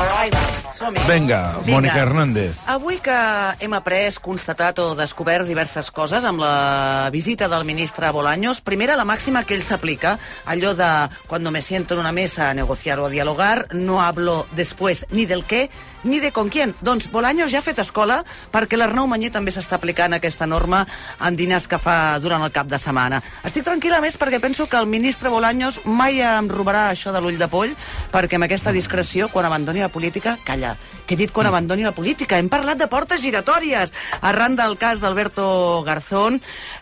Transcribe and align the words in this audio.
Ai, 0.00 0.30
va. 0.30 0.60
Vinga, 1.06 1.58
Mònica 1.66 1.98
Hernández. 2.00 2.62
Avui 2.72 2.96
que 3.04 3.14
hem 3.60 3.74
après, 3.76 4.14
constatat 4.24 4.78
o 4.80 4.94
descobert 4.96 5.44
diverses 5.44 5.90
coses 5.92 6.24
amb 6.24 6.40
la 6.40 7.10
visita 7.12 7.50
del 7.52 7.66
ministre 7.68 8.08
Bolaños, 8.14 8.62
primera, 8.64 8.96
la 8.96 9.04
màxima 9.04 9.44
que 9.44 9.58
ell 9.58 9.66
s'aplica, 9.66 10.16
allò 10.46 10.72
de 10.74 10.88
cuando 11.26 11.50
me 11.50 11.60
siento 11.60 11.94
en 11.94 12.00
una 12.00 12.12
mesa 12.12 12.48
a 12.48 12.54
negociar 12.54 12.98
o 13.00 13.06
a 13.06 13.10
dialogar, 13.10 13.68
no 13.74 14.00
hablo 14.00 14.46
después 14.56 15.04
ni 15.10 15.26
del 15.26 15.44
qué 15.44 15.68
ni 16.02 16.18
de 16.18 16.32
con 16.32 16.48
quién. 16.48 16.74
Doncs 16.80 17.10
Bolaños 17.12 17.52
ja 17.52 17.58
ha 17.60 17.66
fet 17.66 17.78
escola 17.82 18.22
perquè 18.52 18.78
l'Arnau 18.80 19.04
Manyer 19.04 19.28
també 19.34 19.52
s'està 19.52 19.76
aplicant 19.76 20.14
aquesta 20.16 20.46
norma 20.48 20.86
en 21.20 21.36
dinars 21.36 21.68
que 21.68 21.76
fa 21.76 22.16
durant 22.24 22.40
el 22.40 22.54
cap 22.54 22.70
de 22.72 22.78
setmana. 22.80 23.20
Estic 23.44 23.66
tranquil·la 23.66 24.00
més 24.00 24.16
perquè 24.16 24.40
penso 24.40 24.64
que 24.64 24.80
el 24.80 24.88
ministre 24.88 25.28
Bolaños 25.28 25.82
mai 25.84 26.22
em 26.24 26.48
robarà 26.48 26.88
això 26.88 27.12
de 27.12 27.20
l'ull 27.20 27.36
de 27.36 27.50
poll 27.52 27.76
perquè 28.14 28.40
amb 28.40 28.48
aquesta 28.48 28.72
discreció, 28.72 29.28
quan 29.28 29.44
abandoni 29.44 29.84
la 29.84 29.89
política, 29.90 30.38
calla, 30.44 30.76
que 31.10 31.16
he 31.16 31.18
dit 31.18 31.32
quan 31.34 31.48
abandoni 31.48 31.82
la 31.82 31.90
política. 31.90 32.38
Hem 32.38 32.46
parlat 32.46 32.78
de 32.78 32.86
portes 32.86 33.18
giratòries 33.18 33.90
arran 34.22 34.54
del 34.54 34.76
cas 34.78 35.00
d'Alberto 35.02 35.82
Garzón. 35.82 36.36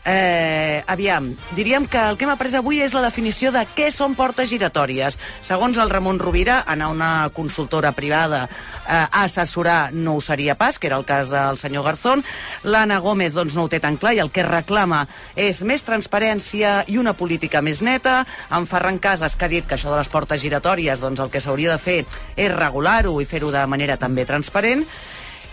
Eh, 0.04 0.84
aviam, 0.86 1.30
diríem 1.56 1.86
que 1.88 1.96
el 1.96 2.18
que 2.20 2.26
hem 2.26 2.32
après 2.34 2.52
avui 2.58 2.82
és 2.84 2.92
la 2.92 3.00
definició 3.00 3.54
de 3.54 3.62
què 3.72 3.86
són 3.88 4.18
portes 4.18 4.50
giratòries. 4.52 5.16
Segons 5.40 5.80
el 5.80 5.88
Ramon 5.88 6.20
Rovira, 6.20 6.58
anar 6.68 6.90
a 6.90 6.92
una 6.92 7.12
consultora 7.32 7.94
privada 7.96 8.42
eh, 8.50 8.92
a 8.92 9.22
assessorar 9.22 9.94
no 9.94 10.18
ho 10.18 10.20
seria 10.20 10.58
pas, 10.60 10.76
que 10.78 10.92
era 10.92 10.98
el 11.00 11.08
cas 11.08 11.32
del 11.32 11.56
senyor 11.56 11.86
Garzón. 11.88 12.24
L'Anna 12.68 13.00
Gómez 13.00 13.32
doncs, 13.32 13.56
no 13.56 13.64
ho 13.64 13.72
té 13.72 13.80
tan 13.80 13.96
clar 13.96 14.12
i 14.12 14.20
el 14.20 14.28
que 14.28 14.44
reclama 14.44 15.06
és 15.40 15.62
més 15.64 15.86
transparència 15.88 16.82
i 16.84 17.00
una 17.00 17.16
política 17.16 17.64
més 17.64 17.80
neta. 17.80 18.26
En 18.52 18.68
Ferran 18.68 19.00
Casas, 19.00 19.40
que 19.40 19.48
ha 19.48 19.52
dit 19.56 19.64
que 19.64 19.80
això 19.80 19.88
de 19.88 19.96
les 20.02 20.12
portes 20.12 20.44
giratòries 20.44 21.00
doncs, 21.00 21.24
el 21.24 21.32
que 21.32 21.40
s'hauria 21.40 21.72
de 21.72 21.80
fer 21.80 21.98
és 22.36 22.52
regular-ho 22.52 23.16
i 23.22 23.24
fer-ho 23.24 23.48
de 23.56 23.64
manera 23.64 23.96
també 23.96 24.17
transparent. 24.26 24.84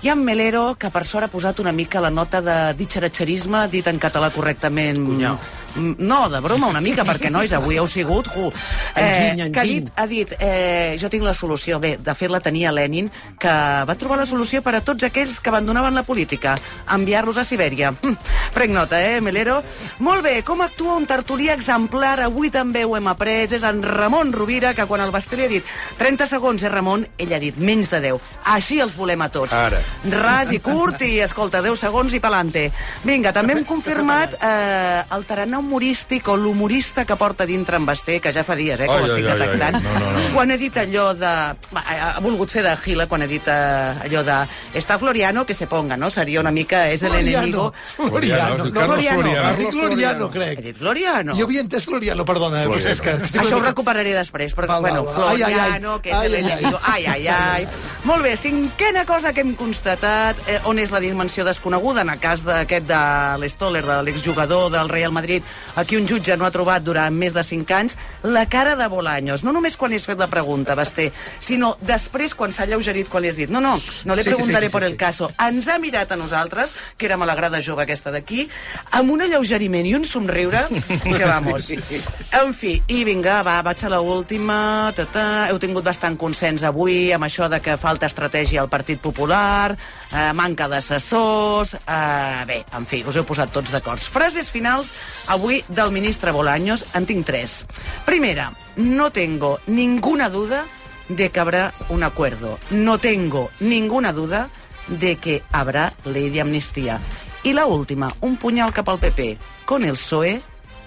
I 0.05 0.09
en 0.13 0.23
Melero, 0.23 0.75
que 0.77 0.91
per 0.93 1.05
sort 1.05 1.25
ha 1.25 1.31
posat 1.31 1.59
una 1.63 1.73
mica 1.73 2.01
la 2.03 2.11
nota 2.13 2.41
de 2.41 2.57
ditxeratxerisme, 2.77 3.67
dit 3.73 3.87
en 3.87 4.01
català 4.01 4.31
correctament... 4.33 5.01
Cunyau. 5.05 5.39
Mm, 5.75 5.95
No, 5.99 6.29
de 6.29 6.39
broma 6.39 6.67
una 6.67 6.81
mica, 6.81 7.03
perquè, 7.05 7.29
nois, 7.31 7.51
avui 7.53 7.77
heu 7.77 7.87
sigut... 7.87 8.27
Uh, 8.35 8.51
Enginy, 8.95 9.41
eh, 9.47 9.51
que 9.51 9.59
ha 9.59 9.63
enginy. 9.63 9.81
dit, 9.81 9.91
ha 9.95 10.05
dit 10.07 10.33
eh, 10.39 10.95
jo 11.01 11.09
tinc 11.09 11.23
la 11.23 11.33
solució. 11.33 11.79
Bé, 11.79 11.97
de 11.97 12.13
fet 12.15 12.31
la 12.31 12.39
tenia 12.39 12.71
Lenin, 12.71 13.09
que 13.39 13.51
va 13.87 13.95
trobar 13.99 14.17
la 14.21 14.25
solució 14.29 14.61
per 14.63 14.75
a 14.77 14.81
tots 14.85 15.03
aquells 15.03 15.39
que 15.39 15.49
abandonaven 15.51 15.95
la 15.95 16.03
política, 16.07 16.55
enviar-los 16.95 17.37
a 17.37 17.43
Sibèria. 17.43 17.91
Hm, 18.01 18.15
Prenc 18.55 18.71
nota, 18.73 19.01
eh, 19.03 19.19
Melero? 19.21 19.61
Molt 19.99 20.23
bé, 20.23 20.37
com 20.47 20.61
actua 20.63 20.95
un 20.95 21.05
tertulí 21.09 21.49
exemplar? 21.51 22.19
Avui 22.23 22.49
també 22.53 22.85
ho 22.85 22.95
hem 22.95 23.07
après. 23.11 23.51
És 23.51 23.63
en 23.67 23.81
Ramon 23.83 24.31
Rovira, 24.33 24.73
que 24.73 24.85
quan 24.87 25.01
el 25.03 25.11
Basté 25.11 25.35
li 25.37 25.45
ha 25.45 25.51
dit 25.51 25.65
30 25.99 26.27
segons, 26.27 26.63
eh, 26.63 26.69
Ramon? 26.69 27.05
Ell 27.17 27.33
ha 27.35 27.39
dit 27.41 27.57
menys 27.57 27.89
de 27.91 27.99
10. 28.01 28.21
Així 28.55 28.79
els 28.79 28.95
volem 28.95 29.21
a 29.21 29.29
tots. 29.29 29.51
Ara. 29.53 29.81
Ras 30.11 30.51
i 30.55 30.59
curt 30.63 31.01
i, 31.01 31.19
escolta, 31.25 31.61
10 31.61 31.79
segons 31.79 32.13
i 32.15 32.21
pelante. 32.23 32.69
Vinga, 33.03 33.33
també 33.35 33.57
hem 33.57 33.65
confirmat 33.67 34.37
eh, 34.39 35.03
el 35.11 35.25
tarannà 35.27 35.59
humorístic 35.65 36.27
o 36.29 36.37
l'humorista 36.37 37.03
que 37.05 37.15
porta 37.19 37.45
dintre 37.49 37.75
en 37.81 37.85
Basté, 37.85 38.19
que 38.21 38.31
ja 38.33 38.43
fa 38.45 38.55
dies, 38.55 38.79
eh, 38.79 38.85
que 38.87 38.93
Ai, 38.93 39.01
ho 39.01 39.05
estic 39.09 39.25
ai, 39.25 39.31
ai, 39.31 39.33
ai. 39.33 39.39
detectant. 39.47 39.81
No, 39.83 39.99
no, 39.99 40.11
no. 40.15 40.23
Quan 40.35 40.51
ha 40.53 40.57
dit 40.61 40.77
allò 40.77 41.07
de... 41.17 41.25
Ha 41.25 41.95
ha 42.15 42.19
volgut 42.23 42.51
fer 42.53 42.63
de 42.65 42.75
Gila 42.85 43.07
quan 43.11 43.25
ha 43.25 43.27
dit 43.29 43.47
eh, 43.51 44.05
allò 44.05 44.23
de... 44.27 44.37
Està 44.77 44.99
Floriano, 45.01 45.45
que 45.45 45.53
se 45.57 45.67
ponga, 45.67 45.97
no? 45.97 46.09
Seria 46.13 46.39
una 46.39 46.51
mica... 46.55 46.85
És 46.93 47.03
el 47.03 47.15
enemigo... 47.15 47.71
Floriano, 47.97 48.11
Floriano. 48.15 48.63
sí, 48.65 48.71
Carlos 48.71 48.95
Floriano. 48.95 49.21
Floriano. 49.21 49.49
Has 49.49 49.57
dit 49.57 49.71
Gloriano, 49.71 50.25
Ha 50.25 50.31
crec. 50.31 50.59
dit 50.61 50.79
Gloriano. 50.79 51.35
Jo 51.35 51.45
havia 51.49 51.61
entès 51.65 51.85
Gloriano, 51.89 52.25
perdona. 52.25 52.61
Eh? 52.63 52.65
Floriano. 52.69 52.91
És 52.91 53.01
que 53.01 53.15
Això 53.41 53.57
ho 53.57 53.63
recuperaré 53.65 54.13
després, 54.15 54.53
però, 54.55 54.67
Val, 54.67 54.81
val, 54.83 54.91
bueno, 54.91 55.03
val. 55.05 55.15
Floriano, 55.15 55.47
Ai, 55.47 55.59
ai, 55.59 55.81
ai. 55.81 56.01
que 56.01 56.09
és 56.09 56.15
Ai, 56.15 56.25
el 56.27 56.35
ai, 56.35 56.41
ai. 56.41 56.51
enemigo... 56.51 56.79
Ai, 56.83 57.05
ai, 57.05 57.27
ai. 57.27 57.67
Molt 58.05 58.21
bé, 58.21 58.35
cinquena 58.37 59.01
cosa 59.03 59.31
que 59.33 59.41
hem 59.41 59.55
constatat, 59.57 60.37
eh, 60.45 60.59
on 60.69 60.77
és 60.77 60.91
la 60.93 60.99
dimensió 61.01 61.41
desconeguda, 61.41 62.03
en 62.03 62.11
el 62.13 62.19
cas 62.21 62.43
d'aquest 62.45 62.85
de 62.85 62.97
l'Stoller, 63.41 63.81
de 63.81 63.95
l'exjugador 64.05 64.69
del 64.69 64.89
Real 64.89 65.11
Madrid, 65.11 65.41
aquí 65.75 65.97
un 65.97 66.05
jutge 66.05 66.37
no 66.37 66.45
ha 66.45 66.51
trobat 66.53 66.83
durant 66.85 67.09
més 67.09 67.33
de 67.33 67.41
5 67.43 67.73
anys, 67.73 67.97
la 68.21 68.45
cara 68.45 68.75
de 68.75 68.85
Bolaños. 68.87 69.41
No 69.43 69.51
només 69.51 69.73
quan 69.75 69.89
li 69.89 69.97
has 69.97 70.05
fet 70.05 70.21
la 70.21 70.27
pregunta, 70.29 70.75
Basté, 70.77 71.07
sinó 71.39 71.79
després 71.81 72.35
quan 72.35 72.53
s'ha 72.53 72.67
lleugerit, 72.69 73.09
quan 73.09 73.23
li 73.23 73.31
has 73.33 73.39
dit 73.41 73.49
no, 73.49 73.59
no, 73.59 73.73
no 74.05 74.13
li 74.13 74.21
Sí, 74.21 74.29
sí, 74.29 74.35
preguntaré 74.35 74.67
sí, 74.67 74.69
sí, 74.69 74.71
por 74.71 74.83
sí. 74.83 74.91
el 74.91 74.97
caso. 74.97 75.31
Ens 75.41 75.67
ha 75.67 75.79
mirat 75.79 76.11
a 76.11 76.15
nosaltres, 76.15 76.75
que 76.97 77.09
érem 77.09 77.25
a 77.25 77.25
la 77.25 77.33
grada 77.33 77.57
jove 77.57 77.87
aquesta 77.87 78.13
d'aquí, 78.13 78.45
amb 78.91 79.17
un 79.17 79.25
alleugeriment 79.25 79.89
i 79.89 79.95
un 79.95 80.05
somriure 80.05 80.61
que 81.01 81.25
vamos. 81.25 81.71
En 81.73 82.53
fi, 82.53 82.77
i 82.85 83.01
vinga, 83.03 83.41
va, 83.41 83.63
vaig 83.65 83.81
a 83.81 83.89
la 83.89 83.99
última. 83.99 84.93
Ta 84.95 85.09
-ta. 85.09 85.49
Heu 85.49 85.57
tingut 85.57 85.83
bastant 85.83 86.15
consens 86.17 86.61
avui 86.61 87.11
amb 87.11 87.25
això 87.25 87.49
de 87.49 87.59
que 87.59 87.77
falta 87.77 87.94
estratègia 88.03 88.59
al 88.61 88.69
Partit 88.69 88.99
Popular, 88.99 89.71
eh, 90.11 90.33
manca 90.35 90.67
d'assessors... 90.67 91.75
Eh, 91.79 92.43
bé, 92.49 92.57
en 92.75 92.85
fi, 92.85 93.03
us 93.07 93.15
heu 93.15 93.23
posat 93.23 93.53
tots 93.55 93.71
d'acord. 93.71 94.01
Frases 94.01 94.51
finals 94.51 94.91
avui 95.31 95.63
del 95.69 95.93
ministre 95.95 96.35
Bolaños, 96.35 96.85
en 96.93 97.07
tinc 97.07 97.25
tres. 97.25 97.63
Primera, 98.05 98.51
no 98.75 99.11
tengo 99.11 99.59
ninguna 99.67 100.29
duda 100.29 100.65
de 101.07 101.29
que 101.31 101.39
habrá 101.39 101.73
un 101.89 102.03
acuerdo. 102.03 102.59
No 102.69 102.97
tengo 102.97 103.51
ninguna 103.59 104.11
duda 104.11 104.49
de 104.87 105.15
que 105.17 105.43
habrá 105.51 105.93
ley 106.03 106.29
de 106.29 106.41
amnistía. 106.41 106.99
Y 107.43 107.53
la 107.53 107.65
última, 107.65 108.11
un 108.21 108.37
puñal 108.37 108.73
cap 108.73 108.89
al 108.89 108.99
PP. 108.99 109.37
Con 109.65 109.85
el 109.85 109.93
PSOE, 109.93 110.41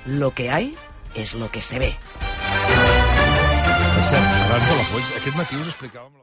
lo 0.07 0.35
que 0.35 0.51
hay 0.51 0.77
es 1.15 1.35
lo 1.35 1.51
que 1.51 1.63
se 1.63 1.79
ve. 1.79 1.95
Abans 4.09 4.69
de 4.69 4.77
la 4.77 4.85
Polls, 4.91 5.11
aquest 5.19 5.37
matí 5.37 5.57
us 5.61 5.69
explicàvem... 5.69 6.19